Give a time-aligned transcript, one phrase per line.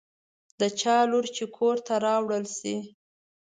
[0.59, 2.75] د چا لور چې کور ته راوړل شي.